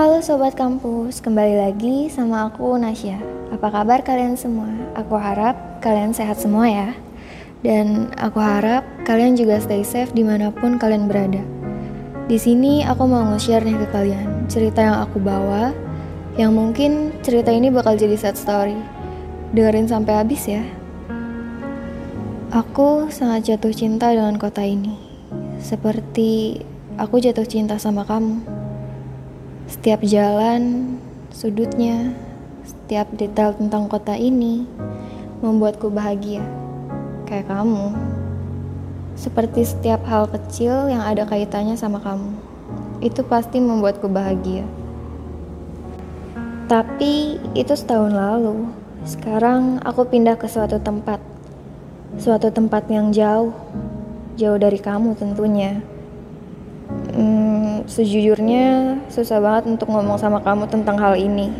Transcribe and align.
Halo 0.00 0.24
Sobat 0.24 0.56
Kampus, 0.56 1.20
kembali 1.20 1.60
lagi 1.60 2.08
sama 2.08 2.48
aku 2.48 2.72
Nasya. 2.80 3.20
Apa 3.52 3.68
kabar 3.68 4.00
kalian 4.00 4.32
semua? 4.32 4.72
Aku 4.96 5.12
harap 5.20 5.76
kalian 5.84 6.16
sehat 6.16 6.40
semua 6.40 6.64
ya. 6.64 6.96
Dan 7.60 8.08
aku 8.16 8.40
harap 8.40 8.80
kalian 9.04 9.36
juga 9.36 9.60
stay 9.60 9.84
safe 9.84 10.08
di 10.16 10.24
mana 10.24 10.56
pun 10.56 10.80
kalian 10.80 11.04
berada. 11.04 11.44
Di 12.32 12.40
sini 12.40 12.80
aku 12.80 13.04
mau 13.04 13.28
nge-share 13.28 13.60
nih 13.60 13.76
ke 13.76 13.86
kalian 13.92 14.48
Cerita 14.48 14.80
yang 14.80 15.04
aku 15.04 15.20
bawa 15.20 15.76
Yang 16.40 16.52
mungkin 16.56 17.12
cerita 17.20 17.52
ini 17.52 17.68
bakal 17.68 18.00
jadi 18.00 18.16
sad 18.16 18.40
story. 18.40 18.80
Dengerin 19.52 19.84
sampai 19.84 20.16
habis 20.16 20.48
ya. 20.48 20.64
Aku 22.56 23.12
sangat 23.12 23.52
jatuh 23.52 23.76
cinta 23.76 24.16
dengan 24.16 24.40
kota 24.40 24.64
ini. 24.64 24.96
Seperti 25.60 26.64
aku 26.96 27.20
jatuh 27.20 27.44
cinta 27.44 27.76
sama 27.76 28.08
kamu 28.08 28.59
setiap 29.70 30.02
jalan, 30.02 30.98
sudutnya, 31.30 32.10
setiap 32.66 33.06
detail 33.14 33.54
tentang 33.54 33.86
kota 33.86 34.18
ini 34.18 34.66
membuatku 35.46 35.86
bahagia. 35.94 36.42
Kayak 37.30 37.54
kamu. 37.54 37.94
Seperti 39.14 39.62
setiap 39.62 40.02
hal 40.10 40.26
kecil 40.26 40.90
yang 40.90 41.06
ada 41.06 41.22
kaitannya 41.22 41.78
sama 41.78 42.02
kamu. 42.02 42.34
Itu 42.98 43.22
pasti 43.22 43.62
membuatku 43.62 44.10
bahagia. 44.10 44.66
Tapi 46.66 47.38
itu 47.54 47.72
setahun 47.72 48.10
lalu. 48.10 48.66
Sekarang 49.06 49.78
aku 49.86 50.02
pindah 50.02 50.34
ke 50.34 50.50
suatu 50.50 50.82
tempat. 50.82 51.22
Suatu 52.18 52.50
tempat 52.50 52.90
yang 52.90 53.14
jauh. 53.14 53.54
Jauh 54.34 54.58
dari 54.58 54.82
kamu 54.82 55.14
tentunya. 55.14 55.78
Hmm, 57.14 57.39
sejujurnya 57.88 58.98
susah 59.12 59.38
banget 59.38 59.76
untuk 59.76 59.92
ngomong 59.92 60.18
sama 60.20 60.40
kamu 60.40 60.68
tentang 60.68 60.96
hal 60.98 61.14
ini. 61.16 61.52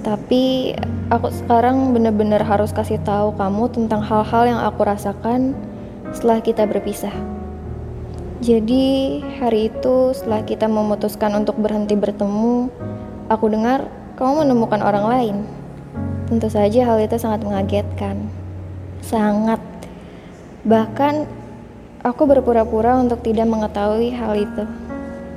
Tapi 0.00 0.74
aku 1.12 1.28
sekarang 1.30 1.92
bener-bener 1.92 2.40
harus 2.40 2.72
kasih 2.72 3.00
tahu 3.04 3.36
kamu 3.36 3.68
tentang 3.72 4.00
hal-hal 4.00 4.42
yang 4.48 4.60
aku 4.60 4.84
rasakan 4.84 5.52
setelah 6.10 6.40
kita 6.40 6.64
berpisah. 6.64 7.12
Jadi 8.40 9.20
hari 9.36 9.68
itu 9.68 10.16
setelah 10.16 10.40
kita 10.44 10.64
memutuskan 10.64 11.36
untuk 11.36 11.60
berhenti 11.60 11.92
bertemu, 11.92 12.72
aku 13.28 13.46
dengar 13.52 13.84
kamu 14.16 14.48
menemukan 14.48 14.80
orang 14.80 15.04
lain. 15.04 15.36
Tentu 16.32 16.48
saja 16.48 16.88
hal 16.88 16.98
itu 17.04 17.20
sangat 17.20 17.44
mengagetkan. 17.44 18.16
Sangat. 19.04 19.60
Bahkan 20.64 21.40
Aku 22.00 22.24
berpura-pura 22.24 22.96
untuk 22.96 23.20
tidak 23.20 23.44
mengetahui 23.44 24.08
hal 24.16 24.32
itu. 24.32 24.64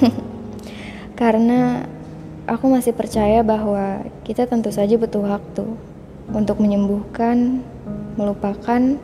Karena 1.20 1.86
aku 2.44 2.68
masih 2.68 2.92
percaya 2.92 3.40
bahwa 3.40 4.04
kita 4.26 4.44
tentu 4.44 4.68
saja 4.74 4.98
butuh 4.98 5.24
waktu 5.24 5.64
untuk 6.32 6.60
menyembuhkan, 6.60 7.60
melupakan, 8.16 8.96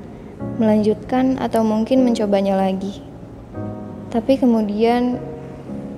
melanjutkan, 0.56 1.36
atau 1.40 1.60
mungkin 1.64 2.02
mencobanya 2.04 2.56
lagi. 2.56 3.04
Tapi 4.10 4.40
kemudian 4.40 5.20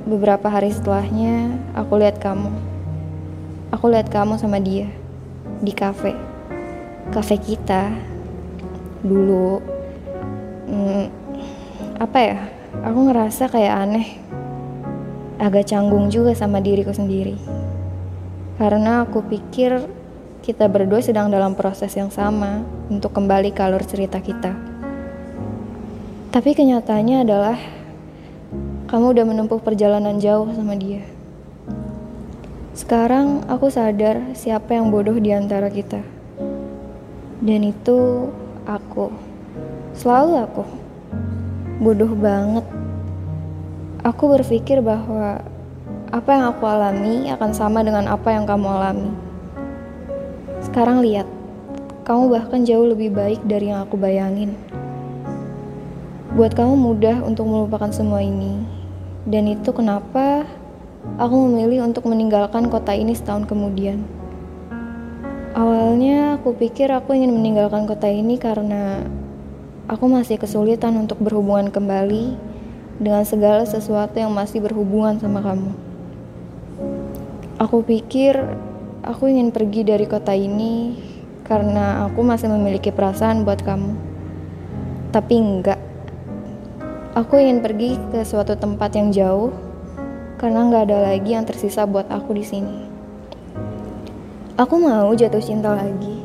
beberapa 0.04 0.50
hari 0.50 0.74
setelahnya 0.74 1.56
aku 1.72 1.96
lihat 1.96 2.18
kamu. 2.18 2.50
Aku 3.72 3.88
lihat 3.88 4.12
kamu 4.12 4.36
sama 4.36 4.60
dia 4.60 4.90
di 5.64 5.72
kafe. 5.72 6.12
Kafe 7.14 7.40
kita 7.40 7.88
dulu. 9.00 9.62
Hmm, 10.68 11.08
apa 11.96 12.18
ya 12.18 12.38
aku 12.80 12.98
ngerasa 13.08 13.46
kayak 13.52 13.74
aneh 13.84 14.08
agak 15.42 15.66
canggung 15.66 16.06
juga 16.06 16.38
sama 16.38 16.62
diriku 16.62 16.94
sendiri. 16.94 17.34
Karena 18.62 19.02
aku 19.02 19.26
pikir 19.26 19.82
kita 20.46 20.70
berdua 20.70 21.02
sedang 21.02 21.34
dalam 21.34 21.58
proses 21.58 21.90
yang 21.98 22.14
sama 22.14 22.62
untuk 22.86 23.10
kembali 23.10 23.50
ke 23.50 23.60
alur 23.66 23.82
cerita 23.82 24.22
kita. 24.22 24.54
Tapi 26.30 26.50
kenyataannya 26.54 27.26
adalah 27.26 27.58
kamu 28.86 29.18
udah 29.18 29.24
menempuh 29.26 29.58
perjalanan 29.58 30.22
jauh 30.22 30.46
sama 30.54 30.78
dia. 30.78 31.02
Sekarang 32.72 33.42
aku 33.50 33.66
sadar 33.66 34.32
siapa 34.38 34.78
yang 34.78 34.94
bodoh 34.94 35.18
di 35.18 35.34
antara 35.34 35.66
kita. 35.68 36.00
Dan 37.42 37.66
itu 37.66 38.30
aku. 38.64 39.10
Selalu 39.98 40.32
aku. 40.38 40.64
Bodoh 41.82 42.14
banget. 42.14 42.81
Aku 44.02 44.34
berpikir 44.34 44.82
bahwa 44.82 45.38
apa 46.10 46.30
yang 46.34 46.50
aku 46.50 46.66
alami 46.66 47.30
akan 47.30 47.54
sama 47.54 47.86
dengan 47.86 48.10
apa 48.10 48.34
yang 48.34 48.42
kamu 48.42 48.66
alami. 48.66 49.14
Sekarang 50.58 51.06
lihat, 51.06 51.30
kamu 52.02 52.34
bahkan 52.34 52.66
jauh 52.66 52.82
lebih 52.82 53.14
baik 53.14 53.38
dari 53.46 53.70
yang 53.70 53.86
aku 53.86 53.94
bayangin. 53.94 54.58
Buat 56.34 56.50
kamu 56.58 56.74
mudah 56.74 57.22
untuk 57.22 57.46
melupakan 57.46 57.94
semua 57.94 58.26
ini, 58.26 58.66
dan 59.30 59.46
itu 59.46 59.70
kenapa 59.70 60.50
aku 61.22 61.46
memilih 61.46 61.86
untuk 61.86 62.10
meninggalkan 62.10 62.66
kota 62.74 62.90
ini 62.90 63.14
setahun 63.14 63.46
kemudian. 63.46 64.02
Awalnya 65.54 66.42
aku 66.42 66.58
pikir 66.58 66.90
aku 66.90 67.14
ingin 67.14 67.38
meninggalkan 67.38 67.86
kota 67.86 68.10
ini 68.10 68.34
karena 68.34 69.06
aku 69.86 70.10
masih 70.10 70.42
kesulitan 70.42 70.98
untuk 70.98 71.22
berhubungan 71.22 71.70
kembali 71.70 72.51
dengan 73.02 73.26
segala 73.26 73.66
sesuatu 73.66 74.14
yang 74.14 74.30
masih 74.30 74.62
berhubungan 74.62 75.18
sama 75.18 75.42
kamu. 75.42 75.74
Aku 77.58 77.82
pikir 77.82 78.38
aku 79.02 79.26
ingin 79.26 79.50
pergi 79.50 79.82
dari 79.82 80.06
kota 80.06 80.30
ini 80.30 80.94
karena 81.42 82.06
aku 82.06 82.22
masih 82.22 82.46
memiliki 82.48 82.94
perasaan 82.94 83.42
buat 83.42 83.60
kamu. 83.66 83.92
Tapi 85.10 85.34
enggak. 85.34 85.80
Aku 87.18 87.36
ingin 87.36 87.60
pergi 87.60 88.00
ke 88.08 88.24
suatu 88.24 88.56
tempat 88.56 88.96
yang 88.96 89.12
jauh 89.12 89.52
karena 90.40 90.64
nggak 90.64 90.88
ada 90.88 90.98
lagi 91.12 91.36
yang 91.36 91.44
tersisa 91.44 91.84
buat 91.84 92.08
aku 92.08 92.32
di 92.32 92.44
sini. 92.46 92.78
Aku 94.56 94.78
mau 94.80 95.10
jatuh 95.12 95.42
cinta 95.42 95.74
lagi, 95.74 96.22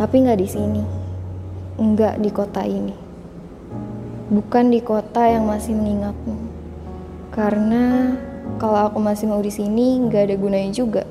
tapi 0.00 0.24
nggak 0.24 0.40
di 0.40 0.48
sini 0.48 0.82
enggak 1.78 2.18
di 2.18 2.30
kota 2.34 2.66
ini. 2.66 3.07
Bukan 4.28 4.68
di 4.68 4.84
kota 4.84 5.24
yang 5.24 5.48
masih 5.48 5.72
mengingatmu. 5.72 6.36
Karena 7.32 8.12
kalau 8.60 8.92
aku 8.92 9.00
masih 9.00 9.24
mau 9.24 9.40
di 9.40 9.48
sini, 9.48 9.96
nggak 10.04 10.28
ada 10.28 10.36
gunanya 10.36 10.68
juga. 10.68 11.08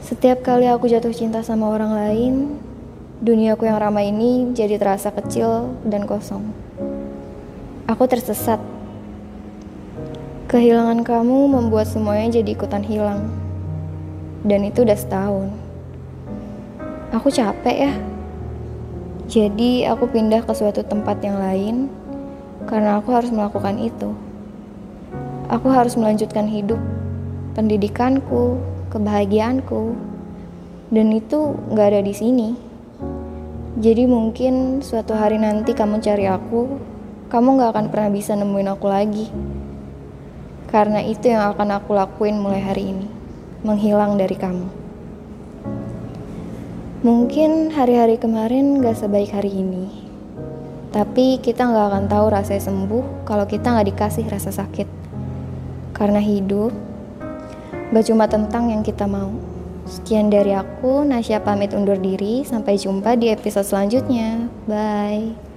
Setiap 0.00 0.40
kali 0.40 0.64
aku 0.64 0.88
jatuh 0.88 1.12
cinta 1.12 1.44
sama 1.44 1.68
orang 1.68 1.92
lain, 1.92 2.34
duniaku 3.20 3.68
yang 3.68 3.76
ramai 3.76 4.08
ini 4.08 4.56
jadi 4.56 4.80
terasa 4.80 5.12
kecil 5.12 5.76
dan 5.84 6.08
kosong. 6.08 6.48
Aku 7.84 8.08
tersesat. 8.08 8.56
Kehilangan 10.48 11.04
kamu 11.04 11.44
membuat 11.44 11.92
semuanya 11.92 12.40
jadi 12.40 12.56
ikutan 12.56 12.80
hilang. 12.80 13.28
Dan 14.48 14.64
itu 14.64 14.80
udah 14.80 14.96
setahun. 14.96 15.52
Aku 17.12 17.28
capek 17.28 17.76
ya 17.76 17.92
jadi 19.30 19.94
aku 19.94 20.10
pindah 20.10 20.42
ke 20.42 20.50
suatu 20.50 20.82
tempat 20.82 21.22
yang 21.22 21.38
lain 21.38 21.86
karena 22.66 22.98
aku 22.98 23.14
harus 23.14 23.30
melakukan 23.30 23.78
itu. 23.78 24.10
Aku 25.46 25.70
harus 25.70 25.94
melanjutkan 25.94 26.50
hidup, 26.50 26.82
pendidikanku, 27.54 28.58
kebahagiaanku, 28.90 29.94
dan 30.90 31.14
itu 31.14 31.54
gak 31.70 31.94
ada 31.94 32.02
di 32.02 32.10
sini. 32.10 32.58
Jadi 33.78 34.10
mungkin 34.10 34.82
suatu 34.82 35.14
hari 35.14 35.38
nanti 35.38 35.78
kamu 35.78 36.02
cari 36.02 36.26
aku, 36.26 36.66
kamu 37.30 37.62
gak 37.62 37.70
akan 37.78 37.86
pernah 37.86 38.10
bisa 38.10 38.34
nemuin 38.34 38.74
aku 38.74 38.86
lagi. 38.90 39.30
Karena 40.74 41.06
itu 41.06 41.30
yang 41.30 41.54
akan 41.54 41.78
aku 41.78 41.94
lakuin 41.94 42.34
mulai 42.34 42.66
hari 42.66 42.98
ini, 42.98 43.06
menghilang 43.62 44.18
dari 44.18 44.34
kamu. 44.34 44.89
Mungkin 47.00 47.72
hari-hari 47.72 48.20
kemarin 48.20 48.84
gak 48.84 49.00
sebaik 49.00 49.32
hari 49.32 49.64
ini, 49.64 49.88
tapi 50.92 51.40
kita 51.40 51.64
gak 51.64 51.88
akan 51.96 52.04
tahu 52.12 52.28
rasanya 52.28 52.60
sembuh 52.60 53.24
kalau 53.24 53.48
kita 53.48 53.72
gak 53.72 53.88
dikasih 53.88 54.28
rasa 54.28 54.52
sakit. 54.52 54.84
Karena 55.96 56.20
hidup 56.20 56.76
gak 57.96 58.04
cuma 58.04 58.28
tentang 58.28 58.68
yang 58.68 58.84
kita 58.84 59.08
mau. 59.08 59.32
Sekian 59.88 60.28
dari 60.28 60.52
aku, 60.52 61.00
Nasya 61.08 61.40
pamit 61.40 61.72
undur 61.72 61.96
diri. 61.96 62.44
Sampai 62.44 62.76
jumpa 62.76 63.16
di 63.16 63.32
episode 63.32 63.64
selanjutnya. 63.64 64.52
Bye. 64.68 65.49